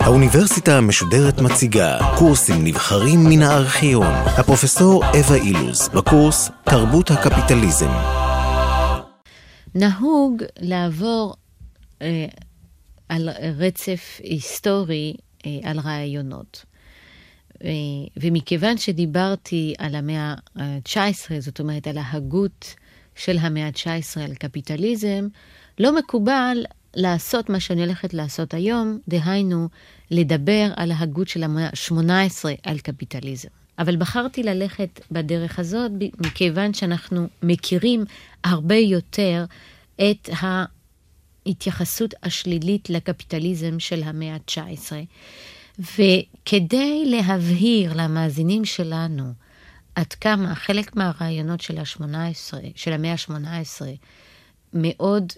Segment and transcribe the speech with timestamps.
[0.00, 4.12] האוניברסיטה המשודרת מציגה קורסים נבחרים מן הארכיון.
[4.38, 7.90] הפרופסור אווה אילוז, בקורס תרבות הקפיטליזם.
[9.74, 11.34] נהוג לעבור
[12.02, 12.26] אה,
[13.08, 13.28] על
[13.58, 15.14] רצף היסטורי
[15.46, 16.64] אה, על רעיונות.
[17.64, 17.70] אה,
[18.16, 22.74] ומכיוון שדיברתי על המאה ה-19, זאת אומרת על ההגות
[23.14, 25.28] של המאה ה-19 על קפיטליזם,
[25.78, 29.68] לא מקובל לעשות מה שאני הולכת לעשות היום, דהיינו,
[30.10, 33.48] לדבר על ההגות של המאה ה-18 על קפיטליזם.
[33.78, 38.04] אבל בחרתי ללכת בדרך הזאת מכיוון שאנחנו מכירים
[38.44, 39.44] הרבה יותר
[39.96, 40.30] את
[41.46, 44.92] ההתייחסות השלילית לקפיטליזם של המאה ה-19.
[45.78, 49.32] וכדי להבהיר למאזינים שלנו
[49.94, 53.82] עד כמה חלק מהרעיונות של, ה-18, של המאה ה-18
[54.74, 55.32] מאוד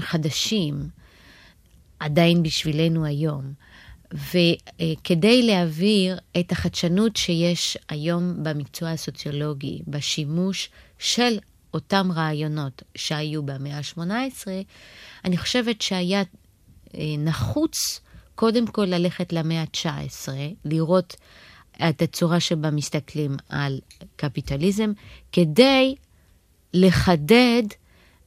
[0.00, 0.88] חדשים,
[2.00, 3.52] עדיין בשבילנו היום,
[4.12, 11.38] וכדי להעביר את החדשנות שיש היום במקצוע הסוציולוגי, בשימוש של
[11.74, 14.46] אותם רעיונות שהיו במאה ה-18,
[15.24, 16.22] אני חושבת שהיה
[16.94, 18.00] אה, נחוץ
[18.36, 20.28] קודם כל ללכת למאה ה-19,
[20.64, 21.16] לראות
[21.88, 23.78] את הצורה שבה מסתכלים על
[24.16, 24.92] קפיטליזם,
[25.32, 25.94] כדי
[26.74, 27.62] לחדד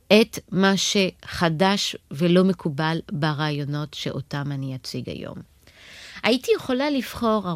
[0.08, 5.38] את מה שחדש ולא מקובל ברעיונות שאותם אני אציג היום.
[6.24, 7.48] הייתי יכולה לבחור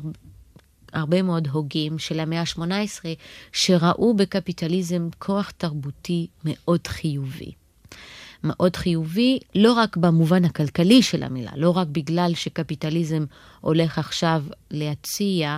[0.94, 3.06] הרבה מאוד הוגים של המאה ה-18
[3.52, 7.52] שראו בקפיטליזם כוח תרבותי מאוד חיובי.
[8.44, 13.26] מאוד חיובי, לא רק במובן הכלכלי של המילה, לא רק בגלל שקפיטליזם
[13.62, 15.58] הולך עכשיו להציע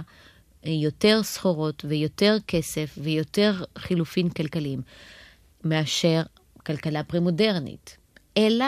[0.63, 4.81] יותר סחורות ויותר כסף ויותר חילופין כלכליים
[5.63, 6.21] מאשר
[6.65, 7.97] כלכלה פרמודרנית,
[8.37, 8.65] אלא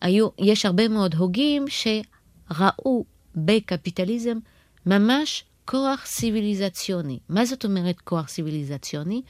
[0.00, 3.04] היו, יש הרבה מאוד הוגים שראו
[3.34, 4.38] בקפיטליזם
[4.86, 7.18] ממש כוח סיביליזציוני.
[7.28, 9.22] מה זאת אומרת כוח סיביליזציוני?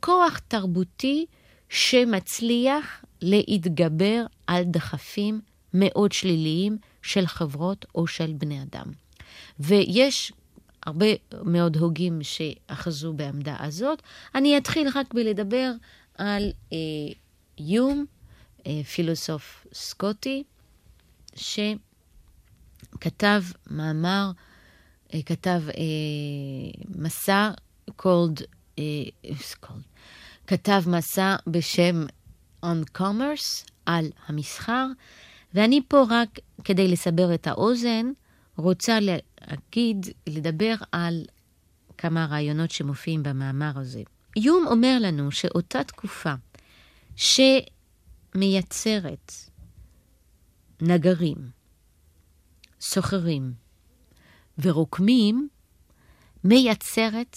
[0.00, 1.26] כוח תרבותי
[1.68, 5.40] שמצליח להתגבר על דחפים
[5.74, 8.86] מאוד שליליים של חברות או של בני אדם.
[9.60, 10.32] ויש
[10.86, 11.06] הרבה
[11.42, 14.02] מאוד הוגים שאחזו בעמדה הזאת.
[14.34, 15.72] אני אתחיל רק בלדבר
[16.18, 16.78] על אה,
[17.58, 18.04] יום,
[18.66, 20.42] אה, פילוסוף סקוטי,
[21.36, 21.82] שכתב
[23.70, 24.30] מאמר,
[25.14, 25.74] אה, כתב אה,
[26.88, 27.50] מסע
[27.90, 28.42] called,
[28.78, 28.84] אה,
[29.62, 29.82] called,
[30.46, 32.04] כתב מסע בשם
[32.64, 34.86] On Commerce, על המסחר,
[35.54, 38.12] ואני פה רק כדי לסבר את האוזן,
[38.56, 41.24] רוצה להגיד, לדבר על
[41.98, 44.02] כמה רעיונות שמופיעים במאמר הזה.
[44.36, 46.34] יום אומר לנו שאותה תקופה
[48.36, 49.32] שמייצרת
[50.82, 51.36] נגרים,
[52.80, 53.52] סוחרים
[54.58, 55.48] ורוקמים,
[56.44, 57.36] מייצרת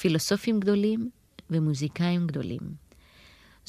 [0.00, 1.10] פילוסופים גדולים
[1.50, 2.81] ומוזיקאים גדולים.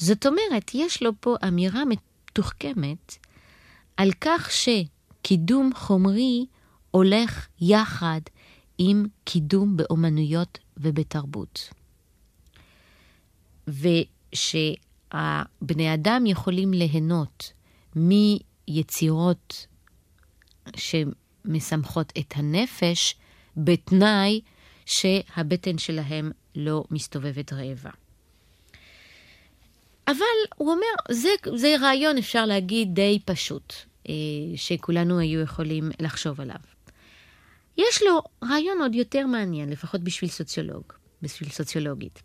[0.04, 3.16] זאת אומרת, יש לו פה אמירה מתוחכמת
[3.96, 6.46] על כך שקידום חומרי
[6.90, 8.20] הולך יחד
[8.78, 11.70] עם קידום באומנויות ובתרבות.
[13.68, 13.94] ושהבני
[15.94, 17.52] אדם יכולים ליהנות
[17.96, 19.66] מיצירות
[20.76, 23.14] שמשמחות את הנפש,
[23.56, 24.40] בתנאי
[24.86, 27.90] שהבטן שלהם לא מסתובבת רעבה.
[30.06, 33.74] אבל הוא אומר, זה, זה רעיון, אפשר להגיד, די פשוט,
[34.08, 34.14] אה,
[34.56, 36.56] שכולנו היו יכולים לחשוב עליו.
[37.76, 40.84] יש לו רעיון עוד יותר מעניין, לפחות בשביל סוציולוג,
[41.22, 42.22] בשביל סוציולוגית.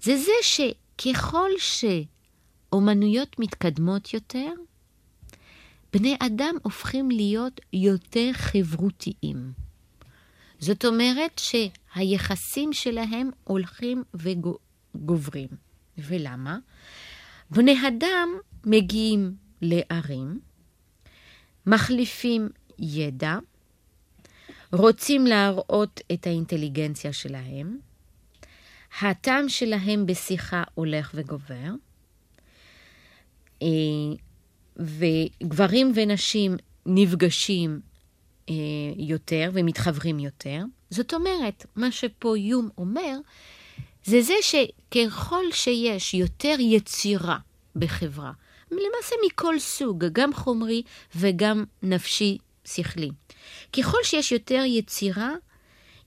[0.00, 4.52] זה זה שככל שאומנויות מתקדמות יותר,
[5.92, 9.52] בני אדם הופכים להיות יותר חברותיים.
[10.58, 15.48] זאת אומרת שהיחסים שלהם הולכים וגוברים.
[15.98, 16.58] ולמה?
[17.50, 18.28] בני אדם
[18.66, 20.40] מגיעים לערים,
[21.66, 22.48] מחליפים
[22.78, 23.38] ידע,
[24.72, 27.78] רוצים להראות את האינטליגנציה שלהם,
[29.00, 31.70] הטעם שלהם בשיחה הולך וגובר,
[33.62, 33.68] אה,
[34.76, 37.80] וגברים ונשים נפגשים
[38.48, 38.54] אה,
[38.96, 40.62] יותר ומתחברים יותר.
[40.90, 43.18] זאת אומרת, מה שפה יום אומר,
[44.04, 47.38] זה זה שככל שיש יותר יצירה
[47.76, 48.32] בחברה,
[48.70, 50.82] למעשה מכל סוג, גם חומרי
[51.16, 53.10] וגם נפשי שכלי,
[53.72, 55.30] ככל שיש יותר יצירה,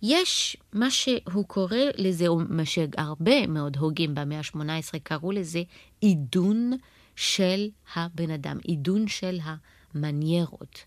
[0.01, 5.63] יש מה שהוא קורא לזה, או מה שהרבה מאוד הוגים במאה ה-18 קראו לזה,
[6.01, 6.71] עידון
[7.15, 10.79] של הבן אדם, עידון של המניירות,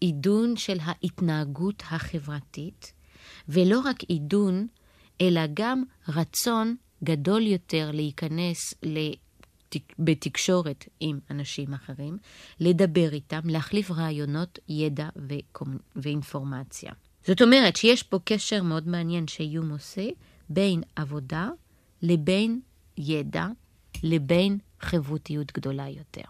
[0.00, 2.92] עידון של ההתנהגות החברתית,
[3.48, 4.66] ולא רק עידון,
[5.22, 8.74] אלא גם רצון גדול יותר להיכנס
[9.98, 12.18] בתקשורת עם אנשים אחרים,
[12.60, 15.08] לדבר איתם, להחליף רעיונות, ידע
[15.96, 16.92] ואינפורמציה.
[17.26, 20.08] זאת אומרת שיש פה קשר מאוד מעניין שיום עושה
[20.48, 21.48] בין עבודה
[22.02, 22.60] לבין
[22.98, 23.46] ידע,
[24.02, 26.22] לבין חברותיות גדולה יותר.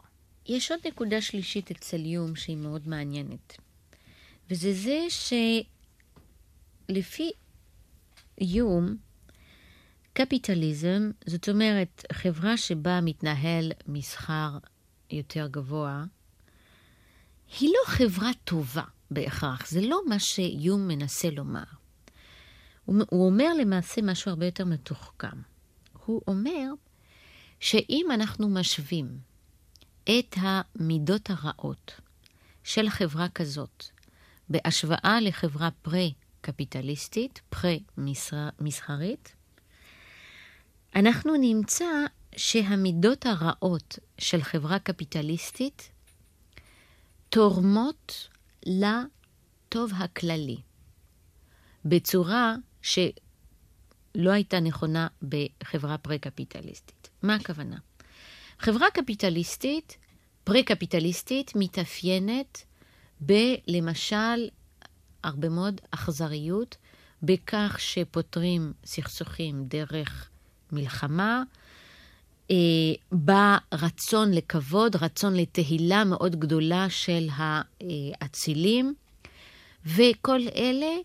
[0.47, 3.57] יש עוד נקודה שלישית אצל יום שהיא מאוד מעניינת,
[4.51, 5.07] וזה זה
[6.89, 7.31] שלפי
[8.43, 8.97] יום,
[10.13, 14.59] קפיטליזם, זאת אומרת, חברה שבה מתנהל מסחר
[15.11, 16.05] יותר גבוה,
[17.61, 21.63] היא לא חברה טובה בהכרח, זה לא מה שיום מנסה לומר.
[22.85, 25.37] הוא, הוא אומר למעשה משהו הרבה יותר מתוחכם.
[26.07, 26.67] הוא אומר
[27.61, 29.19] שאם אנחנו משווים
[30.05, 32.01] את המידות הרעות
[32.65, 33.85] של חברה כזאת
[34.49, 35.69] בהשוואה לחברה
[36.43, 39.35] פרה-קפיטליסטית, פרה-מסחרית,
[40.95, 41.87] אנחנו נמצא
[42.37, 45.91] שהמידות הרעות של חברה קפיטליסטית
[47.29, 48.29] תורמות
[48.67, 50.57] לטוב הכללי,
[51.85, 57.11] בצורה שלא הייתה נכונה בחברה פרה-קפיטליסטית.
[57.23, 57.77] מה הכוונה?
[58.59, 59.97] חברה קפיטליסטית,
[60.45, 62.65] פרה-קפיטליסטית, מתאפיינת
[63.21, 64.49] בלמשל
[65.25, 66.77] הרבה מאוד אכזריות
[67.23, 70.29] בכך שפותרים סכסוכים דרך
[70.73, 71.43] מלחמה,
[72.51, 72.57] אה,
[73.13, 77.29] בא רצון לכבוד, רצון לתהילה מאוד גדולה של
[78.21, 78.95] האצילים,
[79.87, 80.97] וכל אלה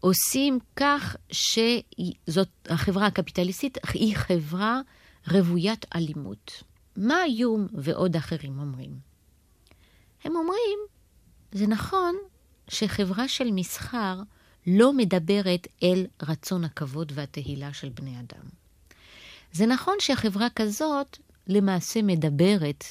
[0.00, 4.80] עושים כך שזאת, החברה הקפיטליסטית היא חברה
[5.30, 6.62] רוויית אלימות.
[6.96, 8.90] מה יום ועוד אחרים אומרים?
[10.24, 10.78] הם אומרים,
[11.52, 12.14] זה נכון
[12.70, 14.20] שחברה של מסחר
[14.66, 18.44] לא מדברת אל רצון הכבוד והתהילה של בני אדם.
[19.52, 22.84] זה נכון שהחברה כזאת למעשה מדברת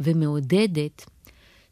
[0.00, 1.04] ומעודדת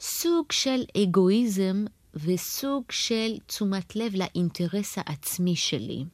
[0.00, 6.04] סוג של אגואיזם וסוג של תשומת לב לאינטרס העצמי שלי.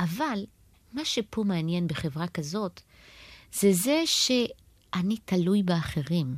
[0.00, 0.44] אבל
[0.92, 2.80] מה שפה מעניין בחברה כזאת,
[3.52, 6.36] זה זה שאני תלוי באחרים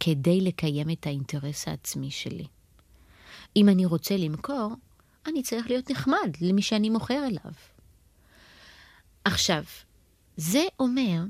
[0.00, 2.46] כדי לקיים את האינטרס העצמי שלי.
[3.56, 4.72] אם אני רוצה למכור,
[5.26, 7.52] אני צריך להיות נחמד למי שאני מוכר אליו.
[9.24, 9.64] עכשיו,
[10.36, 11.22] זה אומר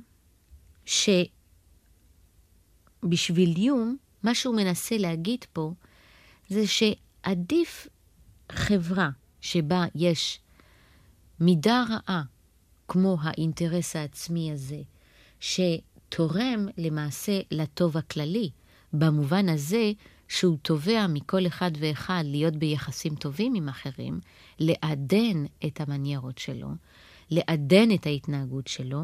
[3.05, 5.73] שבשביל יום, מה שהוא מנסה להגיד פה,
[6.49, 7.89] זה שעדיף
[8.53, 9.11] חברה
[9.41, 10.41] שבה יש
[11.41, 12.23] מידה רעה,
[12.89, 14.83] כמו האינטרס העצמי הזה,
[15.41, 18.51] שתורם למעשה לטוב הכללי,
[18.93, 19.93] במובן הזה
[20.29, 24.21] שהוא תובע מכל אחד ואחד להיות ביחסים טובים עם אחרים,
[24.59, 26.69] לעדן את המניירות שלו,
[27.31, 29.03] לעדן את ההתנהגות שלו,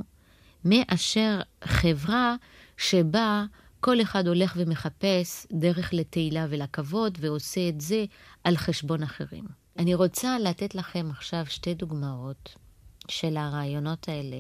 [0.65, 2.37] מאשר חברה
[2.77, 3.45] שבה
[3.81, 8.05] כל אחד הולך ומחפש דרך לתהילה ולכבוד ועושה את זה
[8.45, 9.45] על חשבון אחרים.
[9.79, 12.57] אני רוצה לתת לכם עכשיו שתי דוגמאות
[13.09, 14.37] של הרעיונות האלה,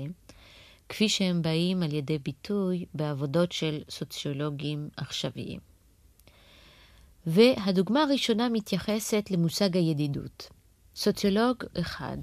[0.88, 5.69] כפי שהם באים על ידי ביטוי בעבודות של סוציולוגים עכשוויים.
[7.30, 10.49] והדוגמה הראשונה מתייחסת למושג הידידות.
[10.96, 12.16] סוציולוג אחד,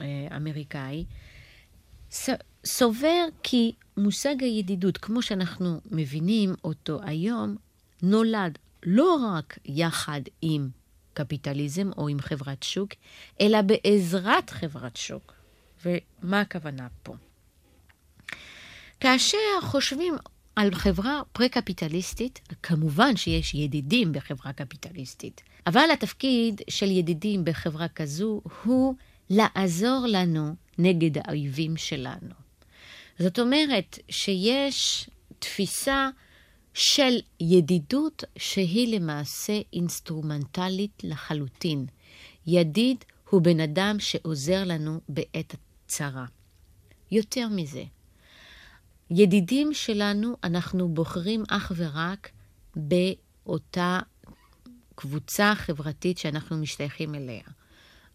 [0.00, 1.04] אה, אמריקאי,
[2.64, 7.56] סובר כי מושג הידידות, כמו שאנחנו מבינים אותו היום,
[8.02, 10.68] נולד לא רק יחד עם
[11.14, 12.92] קפיטליזם או עם חברת שוק,
[13.40, 15.32] אלא בעזרת חברת שוק.
[15.84, 17.14] ומה הכוונה פה?
[19.00, 20.14] כאשר חושבים
[20.56, 28.94] על חברה פרה-קפיטליסטית, כמובן שיש ידידים בחברה קפיטליסטית, אבל התפקיד של ידידים בחברה כזו הוא
[29.30, 32.34] לעזור לנו נגד האויבים שלנו.
[33.18, 36.10] זאת אומרת שיש תפיסה
[36.74, 41.86] של ידידות שהיא למעשה אינסטרומנטלית לחלוטין.
[42.46, 46.24] ידיד הוא בן אדם שעוזר לנו בעת הצרה.
[47.10, 47.84] יותר מזה,
[49.14, 52.30] ידידים שלנו, אנחנו בוחרים אך ורק
[52.76, 54.00] באותה
[54.94, 57.42] קבוצה חברתית שאנחנו משתייכים אליה.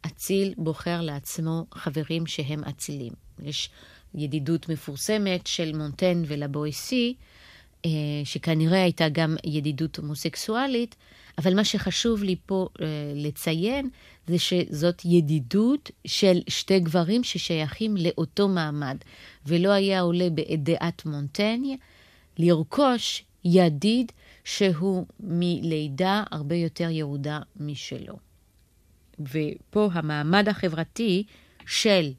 [0.05, 3.13] אציל בוחר לעצמו חברים שהם אצילים.
[3.43, 3.69] יש
[4.15, 7.15] ידידות מפורסמת של מונטן ולבויסי,
[7.85, 7.89] אה,
[8.23, 10.95] שכנראה הייתה גם ידידות הומוסקסואלית,
[11.37, 12.85] אבל מה שחשוב לי פה אה,
[13.15, 13.89] לציין
[14.27, 18.97] זה שזאת ידידות של שתי גברים ששייכים לאותו מעמד,
[19.45, 21.77] ולא היה עולה בדעת מונטניה
[22.37, 24.11] לרכוש ידיד
[24.43, 28.15] שהוא מלידה הרבה יותר יהודה משלו.
[29.19, 31.23] ופה המעמד החברתי
[31.65, 32.11] של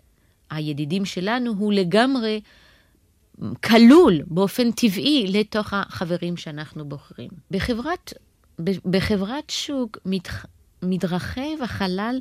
[0.50, 2.40] הידידים שלנו הוא לגמרי
[3.64, 7.30] כלול באופן טבעי לתוך החברים שאנחנו בוחרים.
[7.50, 8.12] בחברת,
[8.84, 10.28] בחברת שוק מת,
[10.82, 12.20] מתרחב החלל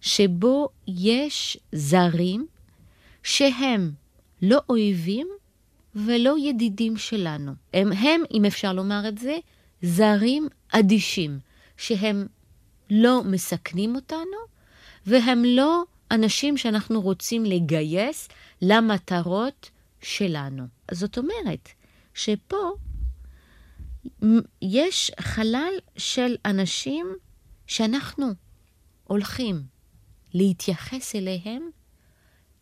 [0.00, 2.46] שבו יש זרים
[3.22, 3.92] שהם
[4.42, 5.28] לא אויבים
[5.94, 7.52] ולא ידידים שלנו.
[7.74, 9.36] הם, הם, אם אפשר לומר את זה,
[9.82, 11.38] זרים אדישים,
[11.76, 12.26] שהם
[12.90, 14.38] לא מסכנים אותנו,
[15.06, 18.28] והם לא אנשים שאנחנו רוצים לגייס
[18.62, 19.70] למטרות
[20.02, 20.64] שלנו.
[20.90, 21.68] זאת אומרת,
[22.14, 22.72] שפה
[24.62, 27.06] יש חלל של אנשים
[27.66, 28.26] שאנחנו
[29.04, 29.62] הולכים
[30.34, 31.70] להתייחס אליהם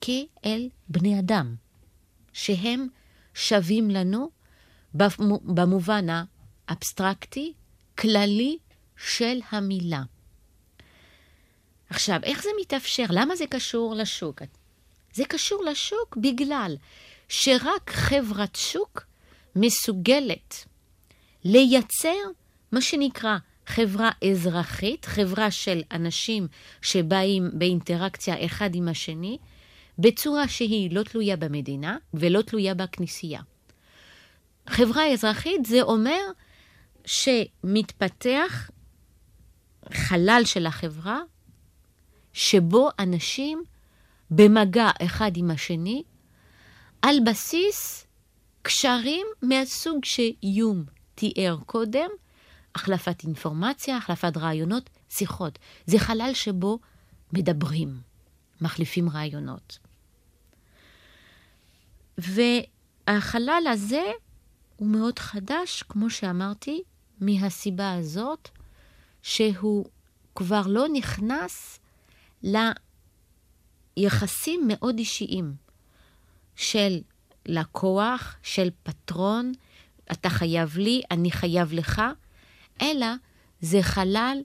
[0.00, 1.54] כאל בני אדם,
[2.32, 2.88] שהם
[3.34, 4.30] שווים לנו
[5.44, 6.06] במובן
[6.68, 7.52] האבסטרקטי,
[7.98, 8.58] כללי
[8.96, 10.02] של המילה.
[11.90, 13.04] עכשיו, איך זה מתאפשר?
[13.10, 14.42] למה זה קשור לשוק?
[15.12, 16.76] זה קשור לשוק בגלל
[17.28, 19.06] שרק חברת שוק
[19.56, 20.64] מסוגלת
[21.44, 22.22] לייצר
[22.72, 26.46] מה שנקרא חברה אזרחית, חברה של אנשים
[26.82, 29.38] שבאים באינטראקציה אחד עם השני,
[29.98, 33.40] בצורה שהיא לא תלויה במדינה ולא תלויה בכנסייה.
[34.68, 36.20] חברה אזרחית זה אומר
[37.04, 38.70] שמתפתח
[39.92, 41.20] חלל של החברה,
[42.32, 43.62] שבו אנשים
[44.30, 46.02] במגע אחד עם השני,
[47.02, 48.06] על בסיס
[48.62, 52.10] קשרים מהסוג שיום תיאר קודם,
[52.74, 55.58] החלפת אינפורמציה, החלפת רעיונות, שיחות.
[55.86, 56.78] זה חלל שבו
[57.32, 58.00] מדברים,
[58.60, 59.78] מחליפים רעיונות.
[62.18, 64.02] והחלל הזה
[64.76, 66.82] הוא מאוד חדש, כמו שאמרתי,
[67.20, 68.48] מהסיבה הזאת
[69.22, 69.86] שהוא
[70.34, 71.80] כבר לא נכנס
[73.96, 75.54] ליחסים מאוד אישיים
[76.56, 77.00] של
[77.46, 79.52] לקוח, של פטרון,
[80.12, 82.02] אתה חייב לי, אני חייב לך,
[82.82, 83.06] אלא
[83.60, 84.38] זה חלל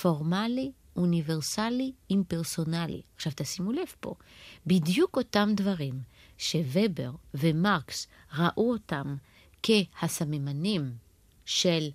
[0.00, 3.02] פורמלי, אוניברסלי, אימפרסונלי.
[3.16, 4.14] עכשיו תשימו לב פה,
[4.66, 6.00] בדיוק אותם דברים
[6.38, 8.06] שוובר ומרקס
[8.38, 9.16] ראו אותם
[9.62, 10.92] כהסממנים
[11.44, 11.88] של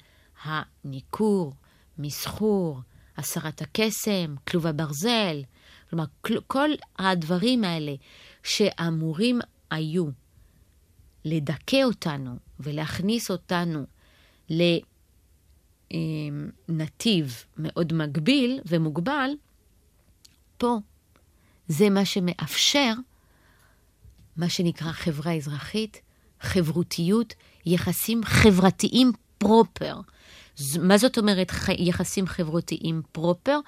[0.44, 1.54] הניכור,
[1.98, 2.82] מסחור,
[3.18, 5.42] הסרת הקסם, כלוב הברזל,
[5.90, 6.06] כלומר,
[6.48, 6.70] כל
[7.00, 7.96] הדברים האלה
[8.44, 9.40] שאמורים
[9.72, 10.06] היו
[11.26, 13.86] לדכא אותנו ולהכניס אותנו
[16.70, 19.30] לנתיב מאוד מגביל ומוגבל,
[20.58, 20.78] פה
[21.68, 22.94] זה מה שמאפשר
[24.38, 26.02] מה שנקרא חברה אזרחית,
[26.42, 27.34] חברותיות,
[27.66, 29.96] יחסים חברתיים פרופר.
[30.82, 33.60] מה זאת אומרת יחסים חברותיים פרופר?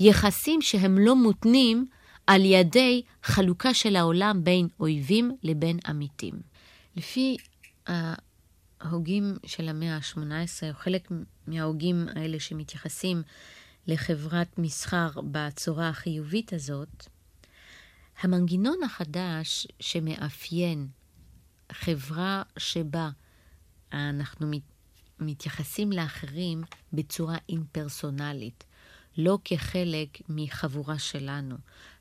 [0.00, 1.86] יחסים שהם לא מותנים
[2.26, 6.34] על ידי חלוקה של העולם בין אויבים לבין עמיתים.
[6.96, 7.36] לפי
[8.80, 10.18] ההוגים של המאה ה-18,
[10.68, 11.08] או חלק
[11.46, 13.22] מההוגים האלה שמתייחסים
[13.86, 17.06] לחברת מסחר בצורה החיובית הזאת,
[18.20, 20.88] המנגנון החדש שמאפיין
[21.72, 23.10] חברה שבה
[23.92, 24.50] אנחנו
[25.18, 28.64] מתייחסים לאחרים בצורה אימפרסונלית,
[29.18, 31.56] לא כחלק מחבורה שלנו,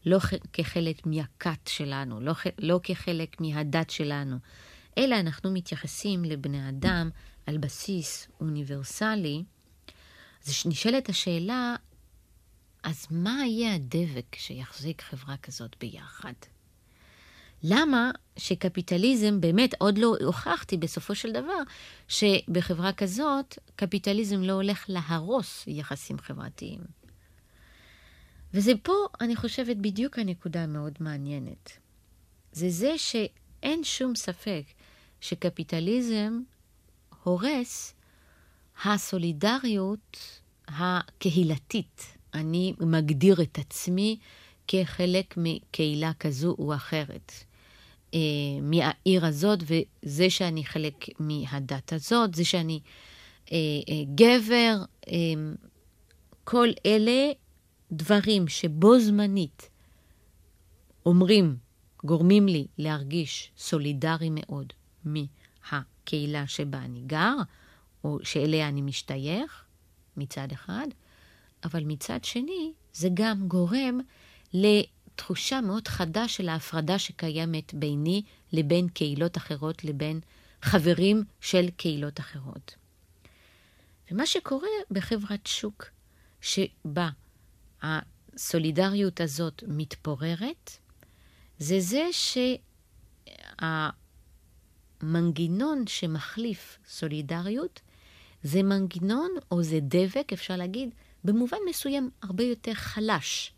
[0.05, 0.19] לא
[0.53, 4.37] כחלק מהכת שלנו, לא, לא כחלק מהדת שלנו,
[4.97, 7.09] אלא אנחנו מתייחסים לבני אדם
[7.45, 9.43] על בסיס אוניברסלי,
[10.45, 11.75] אז נשאלת השאלה,
[12.83, 16.33] אז מה יהיה הדבק שיחזיק חברה כזאת ביחד?
[17.63, 21.59] למה שקפיטליזם, באמת עוד לא הוכחתי בסופו של דבר,
[22.07, 26.79] שבחברה כזאת קפיטליזם לא הולך להרוס יחסים חברתיים.
[28.53, 31.71] וזה פה, אני חושבת, בדיוק הנקודה המאוד מעניינת.
[32.51, 34.63] זה זה שאין שום ספק
[35.21, 36.41] שקפיטליזם
[37.23, 37.93] הורס
[38.83, 42.17] הסולידריות הקהילתית.
[42.33, 44.17] אני מגדיר את עצמי
[44.67, 47.31] כחלק מקהילה כזו או אחרת.
[48.13, 48.19] אה,
[48.61, 52.79] מהעיר הזאת, וזה שאני חלק מהדת הזאת, זה שאני
[53.51, 53.57] אה,
[53.89, 54.83] אה, גבר,
[56.43, 57.31] כל אלה
[57.91, 59.69] דברים שבו זמנית
[61.05, 61.55] אומרים,
[62.03, 64.73] גורמים לי להרגיש סולידרי מאוד
[65.71, 67.35] מהקהילה שבה אני גר,
[68.03, 69.65] או שאליה אני משתייך,
[70.17, 70.87] מצד אחד,
[71.63, 73.99] אבל מצד שני, זה גם גורם
[74.53, 78.21] לתחושה מאוד חדה של ההפרדה שקיימת ביני
[78.53, 80.19] לבין קהילות אחרות, לבין
[80.61, 82.75] חברים של קהילות אחרות.
[84.11, 85.85] ומה שקורה בחברת שוק,
[86.41, 87.09] שבה
[87.81, 90.77] הסולידריות הזאת מתפוררת,
[91.57, 92.07] זה זה
[95.03, 97.81] שהמנגנון שמחליף סולידריות
[98.43, 100.89] זה מנגנון או זה דבק, אפשר להגיד,
[101.23, 103.51] במובן מסוים הרבה יותר חלש.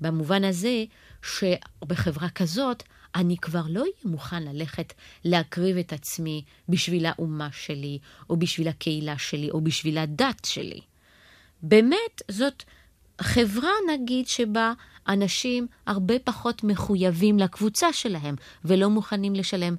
[0.00, 0.84] במובן הזה
[1.22, 2.82] שבחברה כזאת
[3.14, 4.92] אני כבר לא אהיה מוכן ללכת
[5.24, 7.98] להקריב את עצמי בשביל האומה שלי,
[8.30, 10.80] או בשביל הקהילה שלי, או בשביל הדת שלי.
[11.62, 12.62] באמת, זאת
[13.20, 14.72] חברה, נגיד, שבה
[15.08, 18.34] אנשים הרבה פחות מחויבים לקבוצה שלהם,
[18.64, 19.76] ולא מוכנים לשלם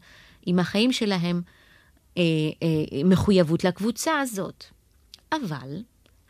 [0.48, 1.42] עם החיים שלהם
[2.18, 2.24] אה,
[2.64, 4.66] אה, מחויבות לקבוצה הזאת.
[5.32, 5.84] אבל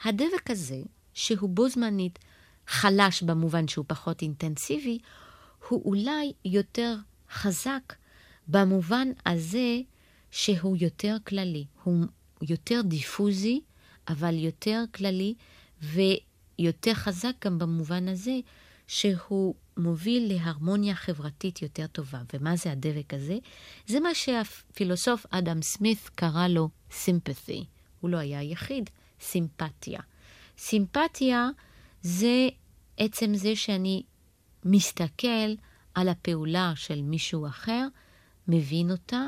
[0.03, 0.81] הדבק הזה,
[1.13, 2.19] שהוא בו זמנית
[2.67, 4.99] חלש במובן שהוא פחות אינטנסיבי,
[5.67, 6.95] הוא אולי יותר
[7.31, 7.93] חזק
[8.47, 9.79] במובן הזה
[10.31, 11.65] שהוא יותר כללי.
[11.83, 12.05] הוא
[12.41, 13.61] יותר דיפוזי,
[14.07, 15.33] אבל יותר כללי,
[15.81, 18.39] ויותר חזק גם במובן הזה
[18.87, 22.21] שהוא מוביל להרמוניה חברתית יותר טובה.
[22.33, 23.37] ומה זה הדבק הזה?
[23.87, 27.65] זה מה שהפילוסוף אדם סמית קרא לו סימפת'י.
[27.99, 28.89] הוא לא היה היחיד,
[29.21, 29.99] סימפתיה.
[30.57, 31.49] סימפתיה
[32.01, 32.49] זה
[32.97, 34.03] עצם זה שאני
[34.65, 35.53] מסתכל
[35.95, 37.87] על הפעולה של מישהו אחר,
[38.47, 39.27] מבין אותה,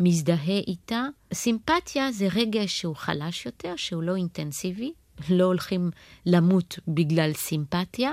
[0.00, 1.06] מזדהה איתה.
[1.34, 4.92] סימפתיה זה רגש שהוא חלש יותר, שהוא לא אינטנסיבי,
[5.30, 5.90] לא הולכים
[6.26, 8.12] למות בגלל סימפתיה,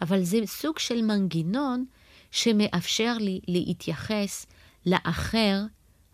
[0.00, 1.84] אבל זה סוג של מנגנון
[2.30, 4.46] שמאפשר לי להתייחס
[4.86, 5.62] לאחר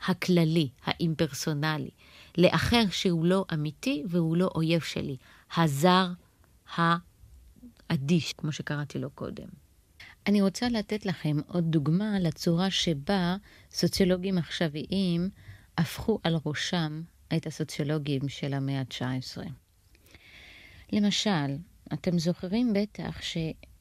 [0.06, 1.90] הכללי, האימפרסונלי,
[2.38, 5.16] לאחר שהוא לא אמיתי והוא לא אויב שלי,
[5.56, 6.08] הזר
[6.74, 9.48] האדיש, כמו שקראתי לו קודם.
[10.26, 13.36] אני רוצה לתת לכם עוד דוגמה לצורה שבה
[13.70, 15.30] סוציולוגים עכשוויים
[15.78, 17.02] הפכו על ראשם
[17.36, 19.38] את הסוציולוגים של המאה ה-19.
[20.92, 21.56] למשל,
[21.92, 23.22] אתם זוכרים בטח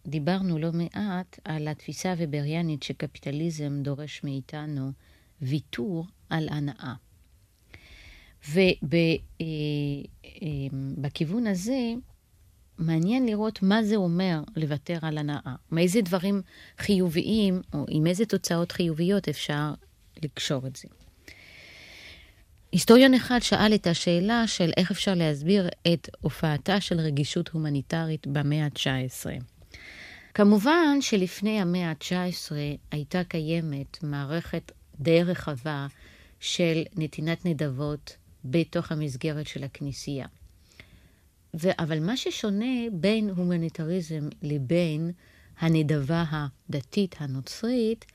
[0.06, 4.92] שדיברנו לא מעט על התפיסה הוובריאנית שקפיטליזם דורש מאיתנו
[5.42, 6.94] ויתור על הנאה.
[10.94, 11.94] ובכיוון הזה,
[12.78, 15.56] מעניין לראות מה זה אומר לוותר על הנאה.
[15.72, 16.42] מאיזה דברים
[16.78, 19.74] חיוביים, או עם איזה תוצאות חיוביות אפשר
[20.24, 20.88] לקשור את זה.
[22.72, 28.66] היסטוריון אחד שאל את השאלה של איך אפשר להסביר את הופעתה של רגישות הומניטרית במאה
[28.66, 29.55] ה-19.
[30.34, 32.52] כמובן שלפני המאה ה-19
[32.92, 35.88] הייתה קיימת מערכת די רחבה
[36.40, 40.28] של נתינת נדבות בתוך המסגרת של הכנסייה.
[41.62, 45.12] ו- אבל מה ששונה בין הומניטריזם לבין
[45.60, 48.06] הנדבה הדתית הנוצרית,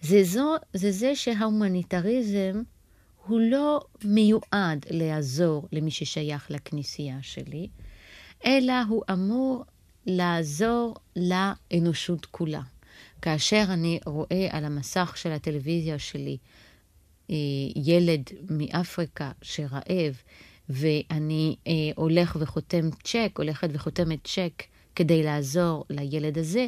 [0.00, 2.62] זה, זו, זה זה שההומניטריזם
[3.26, 7.68] הוא לא מיועד לעזור למי ששייך לכנסייה שלי,
[8.44, 9.64] אלא הוא אמור
[10.06, 12.60] לעזור לאנושות כולה.
[13.22, 16.36] כאשר אני רואה על המסך של הטלוויזיה שלי
[17.30, 17.36] אה,
[17.76, 20.22] ילד מאפריקה שרעב,
[20.68, 24.62] ואני אה, הולך וחותם צ'ק, הולכת וחותמת צ'ק
[24.94, 26.66] כדי לעזור לילד הזה,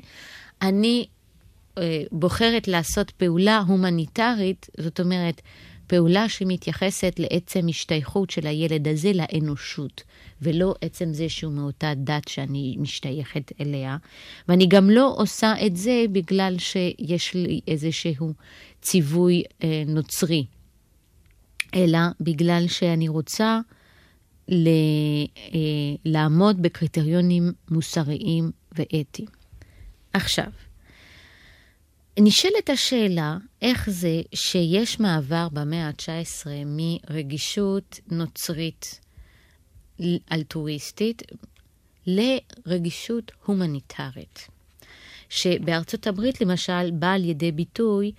[0.63, 1.07] אני
[1.79, 5.43] אה, בוחרת לעשות פעולה הומניטרית, זאת אומרת,
[5.89, 10.03] פעולה שמתייחסת לעצם השתייכות של הילד הזה לאנושות,
[10.43, 13.97] ולא עצם זה שהוא מאותה דת שאני משתייכת אליה.
[14.49, 18.33] ואני גם לא עושה את זה בגלל שיש לי איזשהו
[18.83, 20.45] ציווי אה, נוצרי,
[21.75, 23.61] אלא בגלל שאני רוצה
[24.49, 24.69] ל,
[25.37, 25.59] אה,
[26.05, 29.29] לעמוד בקריטריונים מוסריים ואתיים.
[30.13, 30.51] עכשיו,
[32.21, 39.01] נשאלת השאלה איך זה שיש מעבר במאה ה-19 מרגישות נוצרית
[40.33, 41.23] אלטרואיסטית
[42.07, 44.49] לרגישות הומניטרית,
[45.29, 48.13] שבארצות הברית למשל בא על ידי ביטוי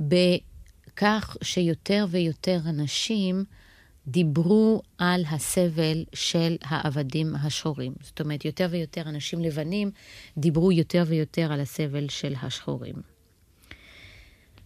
[0.00, 3.44] בכך שיותר ויותר אנשים
[4.06, 7.92] דיברו על הסבל של העבדים השחורים.
[8.02, 9.90] זאת אומרת, יותר ויותר אנשים לבנים
[10.38, 13.17] דיברו יותר ויותר על הסבל של השחורים.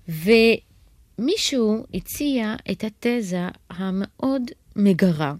[0.08, 4.42] ומישהו הציע את התזה המאוד
[4.76, 5.34] מגרה,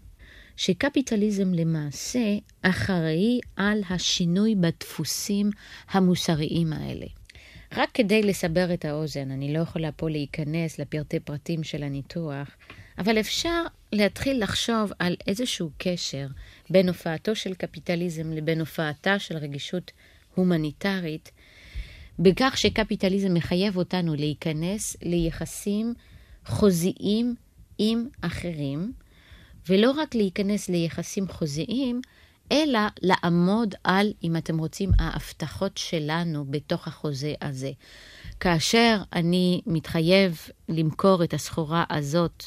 [0.57, 5.51] שקפיטליזם למעשה אחראי על השינוי בדפוסים
[5.91, 7.07] המוסריים האלה.
[7.77, 12.49] רק כדי לסבר את האוזן, אני לא יכולה פה להיכנס לפרטי פרטים של הניתוח,
[12.99, 16.27] אבל אפשר להתחיל לחשוב על איזשהו קשר
[16.71, 19.93] בין הופעתו של קפיטליזם לבין הופעתה של רגישות
[20.35, 21.31] הומניטרית,
[22.19, 25.95] בכך שקפיטליזם מחייב אותנו להיכנס ליחסים
[26.47, 27.35] חוזיים
[27.79, 28.93] עם אחרים,
[29.69, 32.01] ולא רק להיכנס ליחסים חוזיים,
[32.53, 37.71] אלא לעמוד על, אם אתם רוצים, ההבטחות שלנו בתוך החוזה הזה.
[38.41, 42.45] כאשר אני מתחייב למכור את הסחורה הזאת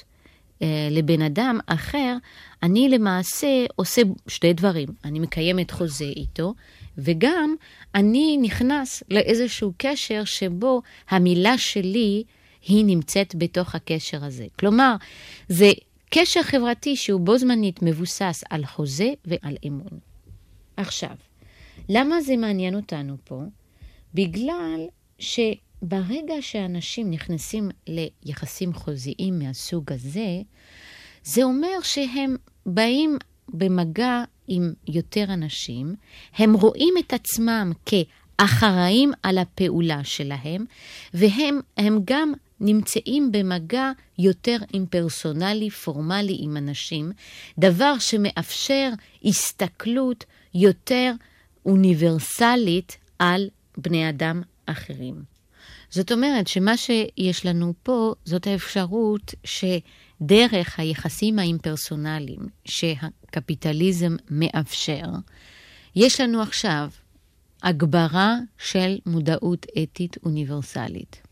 [0.62, 2.16] אה, לבן אדם אחר,
[2.64, 4.90] אני למעשה עושה שתי דברים.
[5.06, 6.54] אני מקיימת חוזה איתו,
[6.98, 7.56] וגם
[7.96, 12.24] אני נכנס לאיזשהו קשר שבו המילה שלי
[12.68, 14.46] היא נמצאת בתוך הקשר הזה.
[14.60, 14.96] כלומר,
[15.50, 15.72] זה
[16.10, 20.00] קשר חברתי שהוא בו זמנית מבוסס על חוזה ועל אמון.
[20.78, 21.16] עכשיו,
[21.90, 23.42] למה זה מעניין אותנו פה?
[24.14, 24.80] בגלל
[25.20, 30.42] שברגע שאנשים נכנסים ליחסים חוזיים מהסוג הזה,
[31.24, 33.18] זה אומר שהם באים
[33.50, 35.96] במגע עם יותר אנשים,
[36.38, 40.66] הם רואים את עצמם כאחראים על הפעולה שלהם,
[41.14, 47.12] והם גם נמצאים במגע יותר אימפרסונלי, פורמלי עם אנשים,
[47.60, 48.90] דבר שמאפשר
[49.26, 51.12] הסתכלות יותר
[51.66, 55.24] אוניברסלית על בני אדם אחרים.
[55.90, 59.34] זאת אומרת שמה שיש לנו פה זאת האפשרות
[60.20, 65.06] שדרך היחסים האימפרסונליים שהקפיטליזם מאפשר,
[65.96, 66.90] יש לנו עכשיו
[67.64, 71.25] הגברה של מודעות אתית אוניברסלית.